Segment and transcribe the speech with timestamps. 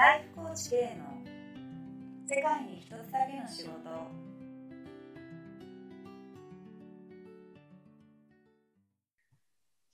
[0.00, 1.04] ライフコーチ K の
[2.26, 3.70] 世界に一つだけの仕事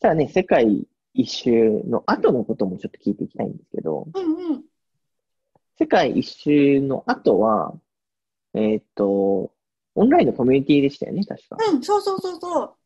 [0.00, 4.62] さあね、世界一周の後のこともちょっと聞いていきたいんですけど、うんうん。
[5.76, 7.74] 世界一周の後は、
[8.54, 9.50] えーっと、
[9.96, 11.56] オンラインのコミュニティでしたよね、確か。
[11.68, 12.76] うん、そうそうそうそう。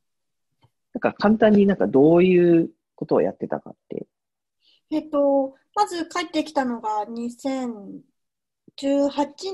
[0.95, 4.07] なんか簡単になんかどういうことをやってたかって。
[4.91, 8.03] えっと、まず帰ってきたのが2018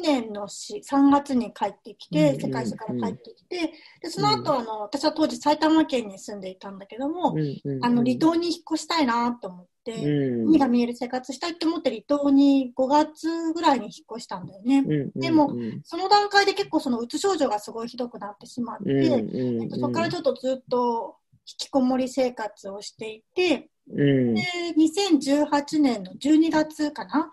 [0.03, 7.35] 年のし3月に帰ってきて、世界史から帰ってきて、で、その後、あの、私は当時埼玉県に住んでいたんだけども、
[7.83, 10.49] あの、離島に引っ越したいなと思って、うん。
[10.49, 14.85] 海が見える生活したいって思って離島に5月ぐらいに引っ越したんだよね。
[15.15, 19.25] でもうんその段階で結構そのうつ症状がすごいひどくなってしまって、
[19.71, 21.17] そこからちょっとずっと
[21.49, 24.43] 引きこもり生活をしていて、うんで、
[24.77, 27.31] 2018年の12月かな、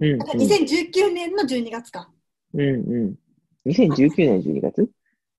[0.00, 2.10] うんあ2019年の12月か。
[2.54, 2.66] うんう
[3.06, 3.14] ん。
[3.66, 4.88] 2019年12月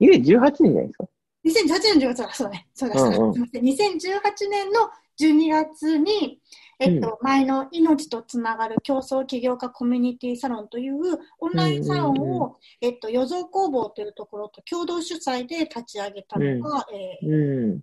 [0.00, 1.04] 年じゃないですか
[1.44, 2.68] ？2018年の12月だ、そうだね。
[2.74, 3.16] そうだ、そうだ。
[3.16, 3.64] うんうんすみません。
[3.64, 6.40] 2018年の12月に、
[6.78, 10.96] えっと、前の命とつながる競争起業家コミュニティサロンという
[11.38, 17.80] オンラインサロンを、うんうんうえっと、余蔵工房というところと共同主催で立ち上げたのが、えーうん。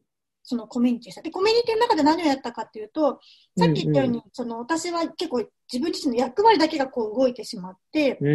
[0.49, 1.21] そのコミュニティさ。
[1.21, 3.19] で、コミュニティの中で何をやったかっていうと、
[3.55, 8.31] さっき言ったように、その私は結構自分自身の役割だけがこう動いてしまって、うんう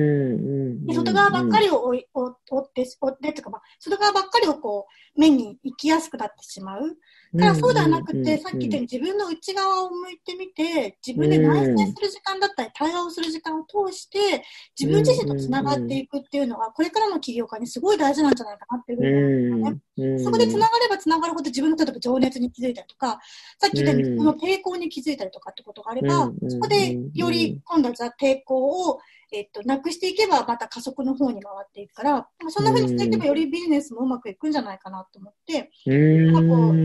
[0.74, 0.86] ん。
[0.86, 6.96] で外側ばっかりを追い追追って、追ってとか、まあ、外側ばっかりをこう、目に行きやすくなってしまう。
[7.34, 14.44] だからそうではなくて、さっき言ったように自分の内側を向いてみて、自分で内省する時間だったり、対話をする時間を通して、
[14.78, 19.80] 自分自身とつながっていくっていうのが、これからの起業家にすごい大事なんじゃないかなっていうふうに思うんだよね。
[19.96, 20.24] うん。
[20.24, 23.18] そこでつながればつながるほど自分の例えば情熱に気づいたりとか、
[23.58, 29.00] さっき言ったように自分の抵抗に気づいたりとかってことがあれば、うんそこでより今度は抵抗を、
[29.32, 35.94] えっと、なくしていけばまた加速の方に回っていくから、そんな風にしていけばよりビジネスもうまくいくんじゃないかなと思って、う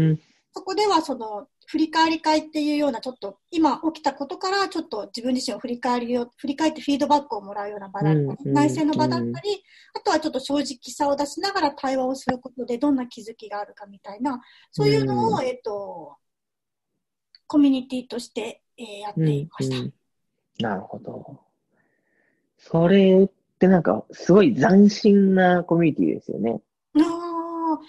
[0.09, 0.19] ん。
[0.53, 9.63] そこではその振り返り会っていうようなちょっと今起きたことからちょっと自分自身を振り返りを、振り返ってフィードバックをもらうような場だったり、うん内政の場だったり、
[9.93, 14.41] あとはちょっと正直さを出しながら対話をすることでどんな気づきがあるかみたいな、
[14.71, 15.45] そういうのを、うん。
[15.45, 16.17] えっと、
[17.45, 19.98] コミュニティとして、えーやっていました。
[20.59, 21.39] うんなるほど。
[22.57, 26.61] それってなんか、すごい斬新なコミュニティですよね。
[26.97, 27.79] ああ、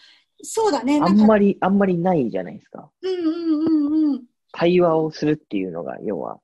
[0.43, 1.01] そうだね。
[1.03, 2.91] あなんまり、あんまりないじゃないですか。
[3.03, 4.25] うんうんうんうん。
[4.53, 6.39] 対話をするっていうのが、要は、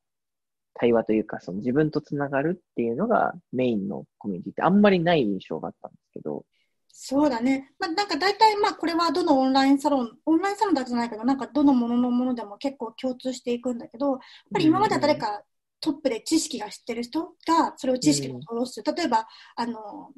[0.75, 6.45] 対話というか、その自分とつながるっていうのがメインのコミュニティってあんまりない印象があったんですけど。
[6.89, 7.73] そうだね。
[7.79, 14.19] まあ、なんか大体、まあ、これはどのオンラインサロン、オンラインサロンだけじゃないけど、なんかどのもののものでも結構共通していくんだけど、やっ
[14.53, 15.43] ぱり今までは誰か
[15.81, 18.83] トップで知識が知ってる人が、それを知識に戻す。
[18.83, 19.27] 例えば、
[19.57, 20.11] あの、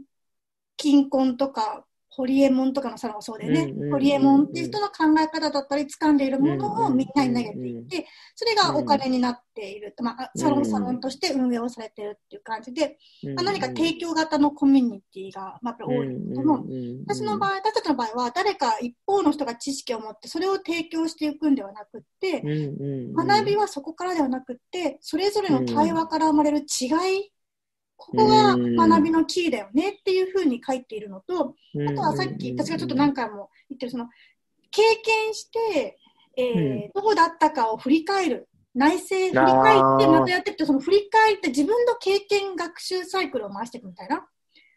[0.76, 1.84] 金婚とか、
[2.18, 3.72] ホリエモンとかのサロンもそうだよね。
[3.92, 9.94] ホリエモンっていう人の考え方だったり、掴んでいるものをみんなに投げていって、それがお金になっている。
[10.02, 12.98] まあ、サロンサロンとして運営をされているっていう感じで、
[13.36, 16.64] まあ、何か提供型のコミュニティが、まあ、多いけども、
[17.06, 22.42] 私の場合、私たちの場合は、誰か一方の人が知識を持って、それを提供していくんではなくって、
[23.14, 26.86] 学びはそこからではなくって、それぞれの対話から生まれる違
[27.16, 27.30] い、
[27.98, 31.56] ここが学びのキーだよねっていうふうに書いているのと、
[31.88, 34.06] あとはさっき、私がちょっと何回も言ってる、その、
[34.70, 35.98] 経験して、
[36.36, 38.48] えーどうだったかを振り返る。
[38.74, 44.26] 内省振り返って、またやっていくと、その振り返って自分の経験学習サイクルを回していくみたいな。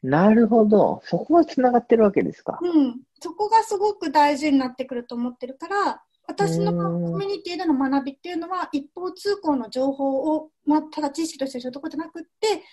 [0.01, 1.01] なるほど。
[1.05, 2.57] そこは繋がってるわけですか。
[2.59, 3.01] うん。
[3.19, 12.63] そこがすごく大事になってくると思ってるから、私のコミュニティでの学びっていうのは、一方通行の情報を、まあ、ただ知識として知るところじゃなくって、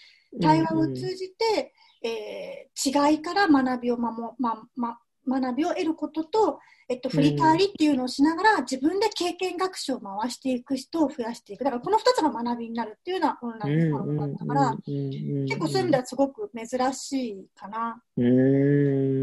[0.41, 11.65] 対話を通じて、えー違いから学びをまも、まま、学びを得ることと、えっと、振り返りっていうのをしながら、自分で経験学習を回していく人を増やしていく。
[11.65, 18.03] だから、この2つが学びになるっていうのはオンラインサロンだったから、結構そういう意味ではすごく珍しいかな。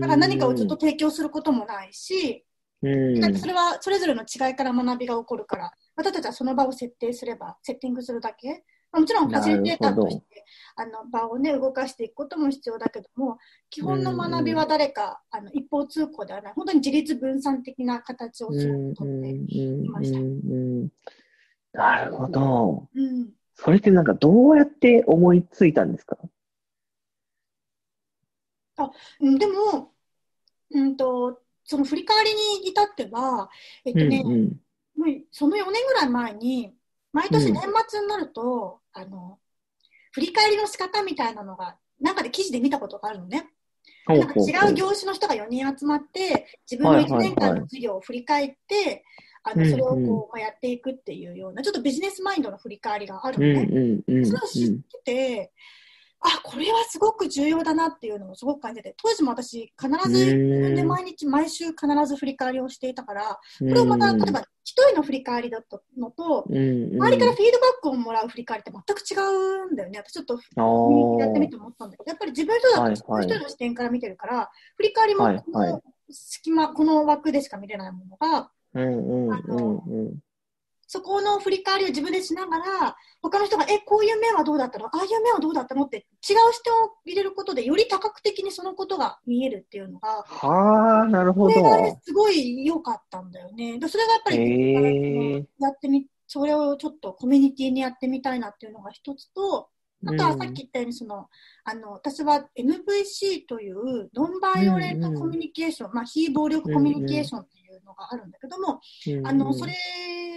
[0.01, 2.45] だから何かをずっと提供することもないし、
[2.83, 8.63] なんかそれはそれぞれの違いから学びが起こるから、私たちはその場を設定すれば、セッティングするだけ。
[8.99, 10.45] もちろんファシリテーターとして
[10.75, 13.37] あの場をね、動かしていくことも必要だけども、
[13.69, 20.19] 基本の学びは誰か、あの一方通行ではない、本当に自立分散的な形をするとっていました。
[21.77, 22.87] なるほど。
[22.95, 26.17] うん、それってなんかどうやって思いついたんですか？
[28.77, 29.91] あ、うん、でも、
[30.71, 33.49] うんと、その振り返りに至っては、
[33.85, 34.59] えっとね、うんうん、
[34.97, 36.73] もうその4年ぐらい前に、
[37.15, 39.39] 毎年年末になると、うん、あの、
[40.11, 43.47] 振り返りの仕方みたいなのが、なんかで記事で見たことがあるのね。
[44.05, 49.05] なんか違う業種の人が4人集まって、自分の1年間の授業を振り返って、
[49.43, 54.01] あのうんそれをこう、うんまあ、やっていくっていうような、ちょっとビジネスマインドの振り返りがあるうんのね。
[54.07, 54.25] うんうん。
[54.25, 55.51] それを知ってて、
[56.25, 63.69] あ、これはすごく重要だなっていうのをすごく感じてて、当時も私、必ず自分で毎日、毎週必ず振り返りをしていたから、うん。
[63.69, 69.99] これをまた、うん例えば一人の振り返りだったのと、周りからフィードバックをもらう振り返りって全く違うんだよね。
[69.99, 80.19] 私ちょっとあやってみて思ったんだけど、やっぱり自分一人だと一人の視点から見てるから、振り返りもはいこはいの隙間、この枠でしか見れないものが、うんうんうんうん。
[80.95, 85.83] そこの振り返りを自分でしながら、他の人が、え、こういう面はどうだったのああいう面はどうだったの？
[85.83, 86.05] って違う
[86.53, 91.53] 視点を入れることで、より多角的にそのことが見えるっていうのが、はあ、なるほど。
[91.53, 93.77] これがねすごい良かったんだよね。
[93.77, 95.47] でそれがやっぱり。
[95.59, 99.67] やってみ、それをちょっとコミュニティにやってみたいなっていうのが一つと、
[100.05, 101.27] あとはさっき言ったように、その、
[101.63, 109.73] あの、私は NVC というノンバイオレントコミュニケーション、まあ、非暴力コミュニケーションっていうのがあるんだけども、うんあの、それ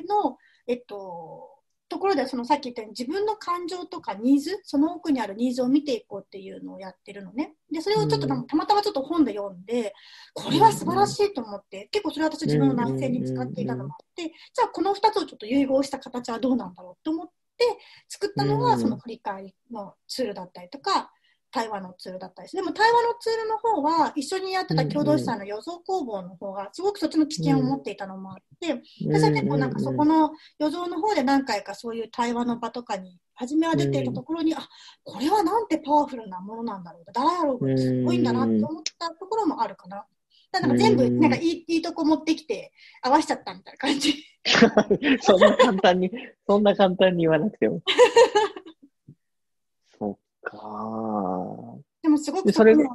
[0.08, 7.54] の、えっと、ところでそのさっき言ったように自分の感情とかニーズ、その奥にあるニーズを見ていこうっていうのをやってるのね。
[7.72, 8.46] で、それをちょっとうん。
[8.46, 9.94] たまたまちょっと本で読んで、
[10.34, 17.64] これは素晴らしいと思って、結構それは私自分の内政に使っていたのもあって、じゃあこの2つをちょっと融合した形はどうなんだろうと思って
[18.08, 18.80] 作ったのがうん。
[18.80, 21.10] その振り返りのツールだったりとか、
[21.50, 34.68] 対話のツールだったりでも対話のツールの方は一緒にやってた共同資産の予想工房の方がすごくそっちの知見を持っていたのもあって、私は結構なんかそこの余剰の方で何回かそういう対話の場とかに初めは出ていたところに、あ
[35.04, 37.04] これはなんてパワフルなものなんだろう。
[37.12, 40.04] ダイアログすごいんだなって思ったところもあるかな。
[40.50, 42.72] だから全部うんなんかいいいいとこ持ってきて
[43.02, 44.14] 合わしちゃったみたいな感じ。
[45.20, 46.10] そんな簡単に、
[46.46, 47.82] そんな簡単に言わなくても。
[49.98, 52.90] そっかでもすごくでそれうんうんう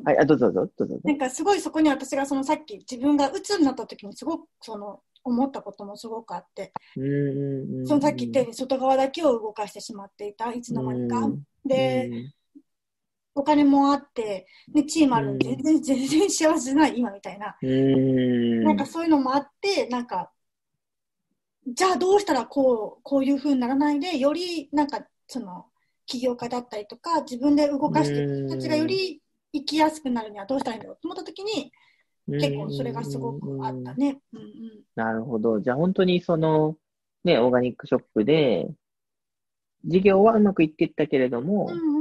[0.00, 1.00] んはい、あ、どうぞどうぞ、どうぞ。
[1.02, 6.72] なんかすごいそこに私がそのさっき自分が鬱になった時にすごくその思ったこともすごくあって。
[7.86, 11.18] そのさっき言ったように外側だけを動かしてしまっていた、いつの間にか。
[11.18, 12.32] うんで、うん
[13.36, 17.56] お金もあって、ね、チームあるんで、全然、全然幸せない、今みたいな。
[17.62, 18.64] うん。
[18.64, 20.32] なんかそういうのもあって、なんか、
[21.68, 25.66] じゃあどうしたらこう、こういう風にならないで、より、なんか、その、
[26.06, 29.20] 起業家だったりとか、自分で動かしていく人たちがより
[29.52, 31.72] 生きやすくなるにはどうしたらいいんだろうと思った時に、
[32.26, 34.20] 結構それがすごくあったね。
[34.32, 34.50] うんうん。
[34.94, 35.60] なるほど。
[35.60, 36.76] じゃあ本当にその、
[37.24, 38.68] ね、オーガニックショップで、
[39.84, 41.95] 事業はうまくいっていったけれども、うんうん。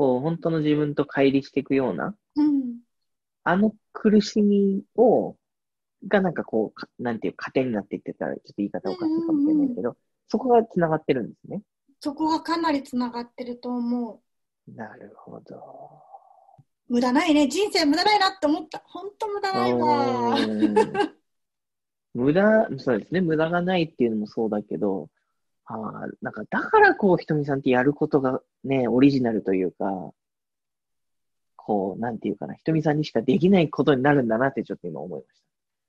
[0.00, 2.78] こう、本当の自分と乖離していくような、うん。
[3.44, 5.36] あの苦しみを、
[6.08, 9.98] がなんかこうか、なんていう、糧になっていってたら、ちょっと言い方おかしいかもしれないけど、
[10.28, 11.60] そこが繋がってるんですね。
[12.00, 14.22] そこがかなりつながってると思
[14.66, 14.74] う。
[14.74, 16.02] なるほど。
[16.88, 17.46] 無駄ないね。
[17.46, 18.82] 人生無駄ないなって思った。
[18.86, 20.34] 本当無駄ないわ。
[22.14, 23.20] 無駄、そうですね。
[23.20, 25.10] 無駄がないっていうのもそうだけど、
[25.72, 30.12] ああ、なんか、だからこう、ひとみさんってやることがね、オリジナルというか、
[31.54, 35.42] こう、なんていうかな、ひとみさんにしかできないことになるんだなってちょっと今思いまし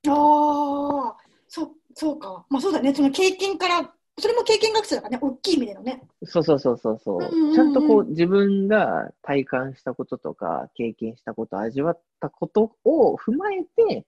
[0.09, 1.17] ああ、
[1.47, 2.45] そう、そうか。
[2.49, 2.93] まあそうだね。
[2.93, 5.19] その経験から、それも経験学習だからね。
[5.19, 6.03] 大きい意味でのね。
[6.21, 6.27] た。
[6.27, 14.05] そうそうそうそうそう、うんうんうんちゃんとこう、自分が体感したこととか、経験したこと、味わったことを踏まえて、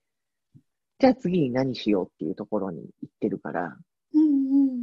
[1.00, 3.78] じゃあ次に何しようっていうところに行ってるから、
[4.14, 4.83] うんうんう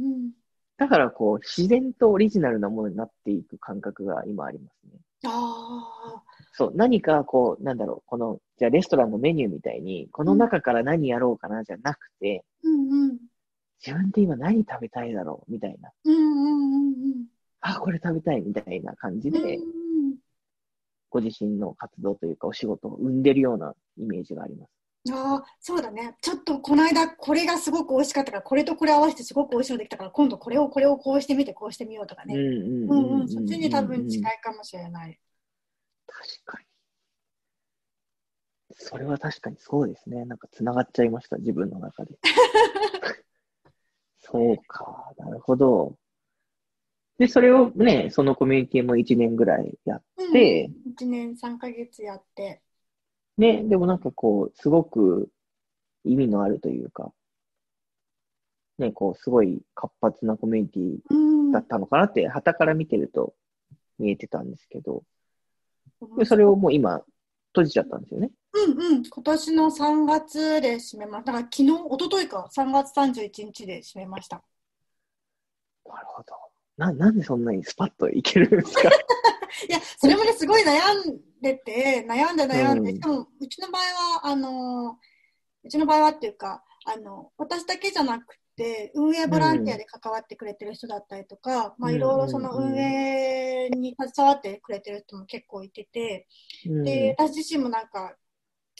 [0.81, 4.99] だからこう、自然とオリジナルなものになっていく感覚が今ありますね。
[5.25, 6.23] ああ、
[6.53, 13.19] そう、何かこう、なんだろう、この、じゃあレストランのメニューみたいに、この中から何やろうかなじゃなくて、うんうん。
[13.85, 15.91] 自分って今何食べたいだろうみたいな。
[16.03, 17.25] うんうんうんうん。
[17.59, 19.59] あ、これ食べたいみたいな感じうんで、
[21.11, 24.80] ご自身の活動というかお仕事を生んでるようなイメージがあります。
[25.09, 26.15] ああ、そうだね。
[26.21, 32.35] ちょっとこの間これがすごく美味しかったから、これとこれ合わせてすごく美味しいのできたから、今度これをこれをこうしてみて、こうしてみようとかね。
[32.35, 33.27] うんうん。
[33.27, 34.37] そっちに多分近い。
[34.39, 35.19] いかもしれない。
[36.05, 36.65] 確かに。
[38.73, 40.25] それは確かにそうですね。
[40.25, 42.19] なんか繋がっちゃいました、自分の中で。
[44.19, 45.95] そうか、なるほど。
[47.17, 52.61] で、それをね、そのコミュニティも1年ぐらいやっうんて、1年3ヶ月やって。
[53.37, 55.29] ね、でもなんかこう、すごく
[56.03, 57.11] 意味のあるというか、
[58.77, 63.33] ね、こう、すごい活発なコミュニティうんだったのかなって、旗から見てると
[63.99, 65.03] 見えてたんですけど、
[66.17, 67.01] でそれをもう今、
[67.53, 68.31] 閉じちゃったんですよね。
[68.53, 69.03] うんうん。
[69.05, 71.31] 今年の3月で閉めました。
[71.31, 74.41] だから昨日、一昨日か、3月31日で閉めました。
[75.85, 76.35] なるほど。
[76.77, 78.89] な、なんでそんなにスパッといけるんですか？
[79.69, 80.79] いや、それもね、すごい悩
[81.11, 82.95] んでて、悩んで悩んで、うん。
[82.95, 84.99] しかも、うちの場合は、あの、
[85.63, 96.27] うちの場合はっていうか、あの、私だけじゃなくて、運営ボランティアで関わってくれてる人だったりとか、まあ、うんいろいろその運営に携わってくれてる人も結構いてて、
[96.65, 96.83] うん。
[96.83, 98.15] で、私自身もなんか、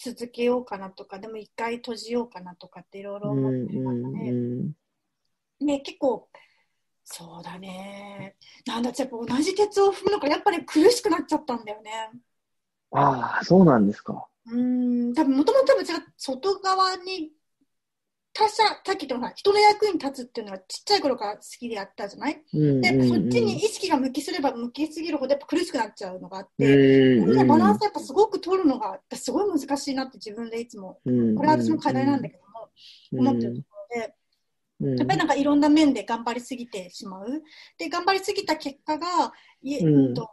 [0.03, 4.71] 続けようかなとか、でも一回閉じようかなとかっていろいろうん思ってる中で、うん
[5.59, 6.27] ね、結構、
[7.13, 8.35] そうだね。
[8.65, 11.91] なんだっけ、やっぱ同じ鉄を踏むのがやっぱり苦しくなっちゃったんだよね。
[12.91, 14.27] ああ、そうなんですか。
[14.47, 15.73] うーん、多分もともと
[16.17, 17.31] 外側に、
[18.33, 22.41] 他者、さっき言ったのは人の役に立つっていうのはちっちゃい頃から好きでやったじゃない？
[22.53, 32.43] うんで、うんそっちに意識が向きすれば向きすぎるほどやっぱ苦しくなっちゃうのがあっうて、んこのバランスやっぱすごく取るのがすごい難しいなって自分でいつも、うんこれは私の課題なんだけど
[33.19, 33.65] も、思ってる
[34.81, 37.43] やっぱりなんかいろんな面で頑張りすぎてしまう。
[37.77, 40.29] で、頑張りすぎた結果が、いえうんうんと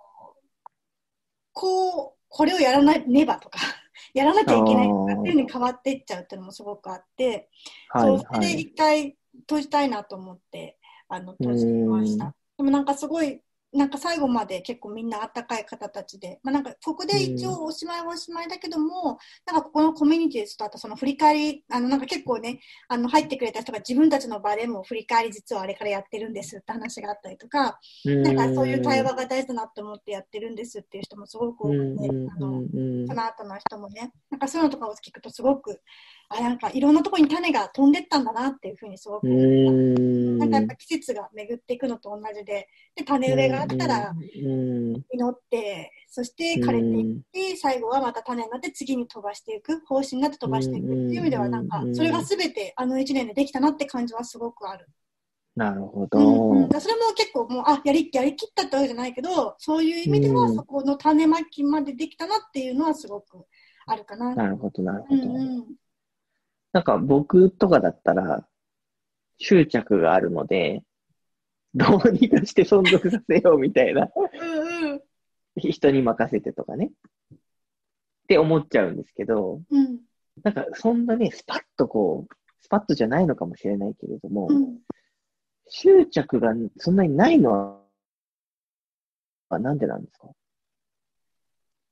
[1.59, 3.59] こう、これをやらなねばとか、
[4.14, 7.50] やらなきゃいけないとかっていうふうに変わっていっちゃうっていうのもすごくあって、
[7.88, 8.61] はいそれではい。
[8.61, 10.78] 一回閉じたいなと思って、
[11.09, 12.35] あの、閉じましうんた。
[12.59, 32.63] でもなんかすごい、なんか最後まで結構みんなあったかい方たちで、まあなんかここで一応おしまいはおしまいだけども、なんかここのコミュニティですと、あとその振り返り、あのなんか結構ね、あの入ってくれた人が自分たちの場でも振り返り実はあれからやってるんですって話があったりとか、なんかそういう対話が大事だなと思ってやってるんですっていう人もすごく多くて、あの、
[33.07, 35.81] その後の人もね、なんかそういうのとかを聞くとすごく、
[36.31, 40.39] あ、なんかいろんなところに種が飛んでったんだなっていうふうにすごく思った。
[40.39, 54.87] なんかやっぱ季節が巡っていくのと同じで、で、種植えがあったらうん実って、そして枯れていって、最後はまた種になって次に飛ばしていく、方針になって飛ばしていくっていう意味では、なんかそれが全てあの1年でできたなって感じはすごくある。
[55.59, 56.81] なるほうんうん、ど。
[56.81, 63.45] それも結構もう、あ、やり、やりきったってわけじゃないけど、そういう意味ではうんそこの種まきまでできたなっていうのはすごく
[63.87, 64.37] あるかな。
[64.37, 65.23] なるほど、なるほど。
[65.23, 65.65] うんうん。
[66.73, 68.47] なんか僕とかだったら、
[69.38, 70.85] 執着があるので、
[71.79, 75.01] どうにかして存続させようみたいな、うんうん。
[75.57, 76.91] 人に任せてとかね。
[77.35, 77.39] っ
[78.29, 80.01] て思っちゃうんですけど、うん。
[80.43, 84.79] なんかそんなね、スパッとこう、スパッとじゃないのかもしれないけれども、うん。
[85.69, 87.81] 執着がそんなにないの
[89.49, 90.29] はなんでなんですか？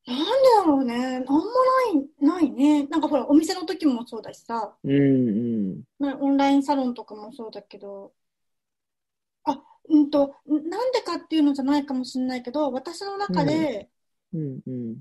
[0.06, 0.22] なんで
[0.56, 1.24] だろうね。
[1.26, 1.40] あんま
[2.30, 2.86] ない、ないね。
[2.86, 4.94] なんかほら、お店の時もそうだしさ、うんう
[5.74, 5.82] ん。
[5.98, 8.25] まあオンラインサロンとかもそうだけど、あ、
[9.88, 13.88] うんと、んなんでかっていうのじゃないかもしれないけど、私の中で
[14.34, 14.96] うんうん。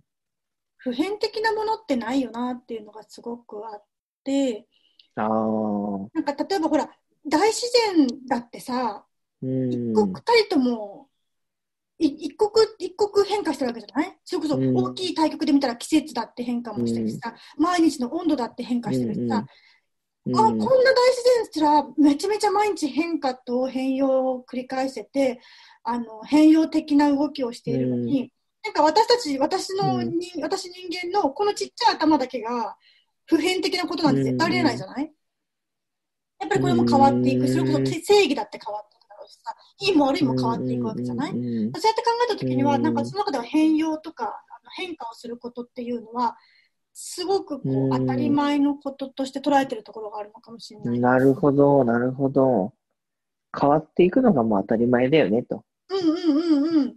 [0.78, 3.84] 普遍的なものってないよなっていうのがすごくあっ
[4.24, 4.68] て、
[5.16, 5.30] ああ。
[6.14, 6.90] なんか例えばほら、
[7.28, 7.62] 大自
[7.96, 9.06] 然だってさ、
[9.42, 9.72] うん。
[9.72, 11.10] 一国たりとも、
[11.98, 14.18] い一国一国変化してるわけじゃない？
[14.26, 19.46] それこそうん大きい対局で見たら季節だって変化もしてるしさ、毎日の温度だって変化してるしさ、
[20.26, 20.36] うん。
[20.36, 25.40] あこんな大自然すらめちゃめちゃ毎日変化と変容を繰り返してて
[25.84, 28.32] あの変容的な動きをしているのに、
[28.64, 32.76] なんか私たち私の人、私人間のこのちっちゃい頭だけが
[33.26, 35.12] 普遍的なことなんて絶対ありえないじゃない、
[36.40, 37.48] やっぱりこれも変わっていく、うん。
[37.48, 39.56] それこそ正義だって変わっていくだろうしさ。
[39.82, 41.38] いいも悪いも変わっていくわけじゃない、うん。
[41.38, 41.72] うん。
[41.74, 44.44] そうやって考えたときには、うんなんかその中では変容とか
[44.76, 46.36] 変化をすることっていうのは、
[46.98, 51.00] すごくこう、うん当たり前のこととして捉えてるところがあるのかもしれない。
[51.00, 52.74] なるほど、なるほど。
[53.58, 55.66] 変わっていくのがもう当たり前だよねと。
[55.90, 56.96] うんうんうんうん。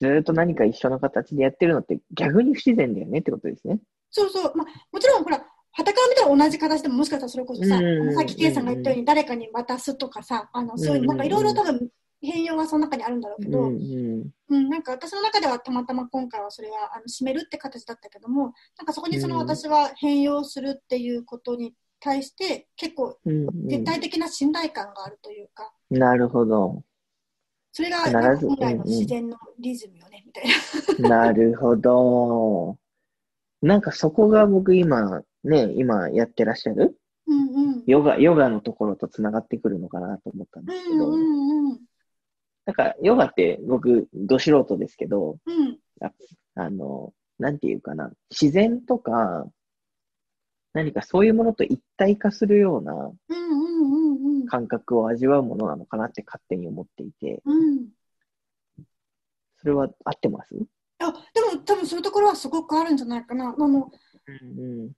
[0.00, 3.78] ずーっと何か一緒の形でやってるのって逆に不自然だよねってことですね。
[4.10, 4.52] そうそう。
[4.56, 11.88] まあ、もちろん、ほら、旗から見たら同じ形でももしかしたらそれこそさ、さっき K さんが言ったように誰かに渡すとかさ、あのそういう、なんかいろいろ多分
[12.20, 26.82] 変容はその中にあるんだろうけど、うんうんうん、なんか私の中ではたまたま今回はそれはあの締めるって形だったけども、なんかそこにそのうん私は変容するっていうことに対して結構うんうん絶対的な信頼感があるというか、なるほど。
[27.72, 28.12] それが本
[28.56, 30.44] 来のうんうん自然のリズムよね、みたい
[31.08, 31.26] な。
[31.26, 32.78] なるほど。
[33.62, 36.98] なんかそこが僕今、ね、今やってらっしゃる？
[37.26, 37.82] うんうん。
[37.86, 41.78] ヨガ、ヨガのところと繋がってくるのかなと思ったんですけど、うんうんうん。
[42.68, 45.78] なんかヨガって僕、ど素人ですけど、うん。
[46.54, 49.46] あの、なんていうかな、自然とか、
[50.74, 53.96] 何かそういうものと一体化するようなうんうんう
[54.40, 54.46] んうん。
[54.46, 57.88] 感覚を味わうものなのかなって勝手に思っていて、うん。
[59.56, 60.54] それは合ってます？
[60.98, 63.54] あ、でも多分そういうところはすごくあるんじゃないかな。
[63.58, 63.90] あの、
[64.26, 64.92] うん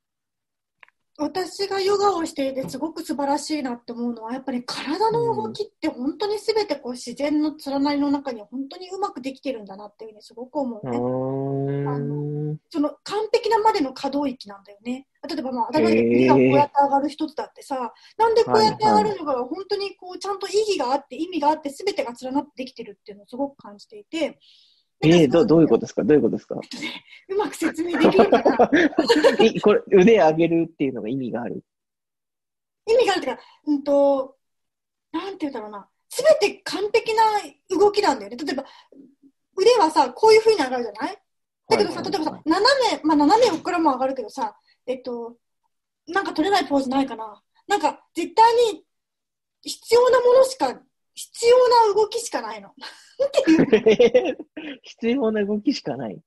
[1.21, 10.97] 私がヨガをしていてすごく素晴らしいなって思うのはやっぱり体の動きって本当に全てこう自然の連なりの中に本当にうまくできてるんだなっていうふうにすごく思うね。
[11.87, 15.09] あのその完璧なまでの可動域なんだよね。
[15.29, 24.39] 例えばまあ頭で腕がこうやって上がる一つだってさ、なんでこうやって上がるのかが本当にこうちゃんと意義があって意味があって全てが連なってできてるっていうのをすごく感じていて。
[25.03, 26.05] ええー、どどういうことですか？
[26.05, 26.57] どういうことですか？
[27.29, 28.69] うまく説明できるかな。
[29.63, 31.65] これ、腕上げるっていうのが意味がある？
[32.87, 34.37] 意味があるっていうか、うんと、
[35.13, 35.89] なんて言うんだろうな。
[36.09, 37.23] すべて完璧な
[37.71, 38.37] 動きなんだよね。
[38.37, 38.65] 例えば、
[39.57, 41.17] 腕はさ、こういうふうに上がるじゃない？
[41.69, 45.37] だけどさ、例えばさ、斜め、まあ斜め横からも上がるけどさ、えっと、
[46.09, 47.41] なんか取れないポーズないかな。
[47.69, 48.85] なんか、絶対に
[49.63, 50.83] 必要なものしか、
[51.21, 52.75] 必要な動きしかないの。
[54.83, 56.23] 必要な動きしかない。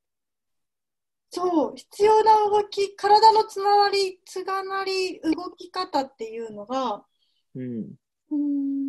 [1.31, 7.03] そう、必要な動き、体のつながり、つがなり、動き方っていうのが、
[7.55, 7.95] うん。
[8.29, 8.83] うん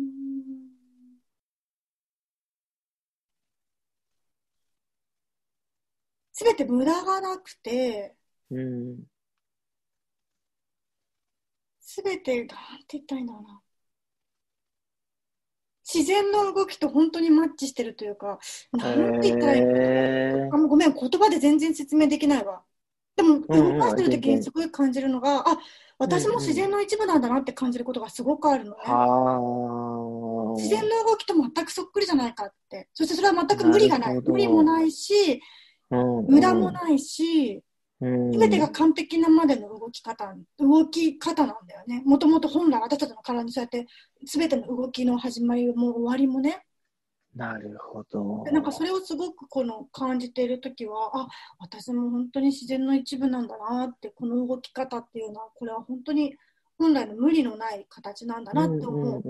[6.33, 8.15] すべて無駄がなくて、
[8.51, 9.05] うん。
[11.79, 12.47] すべて、なん
[12.87, 13.64] て言ったらいいんだろうな。
[15.87, 18.39] 自然の動きと本当にマッチしてるというか、
[18.71, 22.63] なんて言ったらいいのあごめん、言葉で全然説明できないわ。
[23.15, 25.59] でも、動かしてる時にすごい感じるのが、うんうん、あ、
[25.99, 28.77] 私も自然の一部なんだなって感じることがすごくあるのね。
[30.57, 32.89] 自然の動きと全くそっくりじゃないかって。
[32.93, 34.21] そしてそれは全く無理がない。
[34.21, 35.41] 無理もないし、
[35.91, 37.63] うんうん、無駄もないし、
[38.01, 42.03] すべてが完璧なまでの動き方、動き方なんだよね。
[42.05, 43.87] もともと本来私たちの体にそうやって
[44.25, 46.65] すべての動きの始まりも終わりもね。
[47.33, 48.43] なるほど。
[48.51, 51.27] なんかそれをすごくこの感じているときは、あ、
[51.59, 56.35] 私も本当に自然の一部なんだなって、この動き方っていうのは、これは本当に
[56.77, 59.21] 本来の無理のない形なんだなって思う。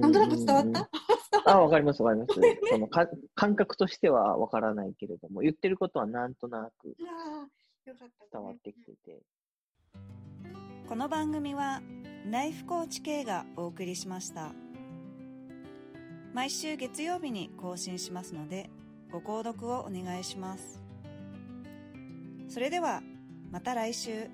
[0.00, 0.88] なんとなく伝わった？
[1.46, 2.40] あ、わかりますわかります。
[2.70, 6.96] そのか感覚としてはわからないけれども、言ってることはなんとなく。
[7.86, 9.22] よかった、伝わってきてて。
[10.88, 11.82] この番組は
[12.30, 14.52] ライフコーチ系がお送りしました。
[16.32, 18.70] 毎週月曜日に更新しますので、
[19.12, 20.82] ご購読をお願いします。
[22.48, 23.02] それでは、
[23.50, 24.30] また来週。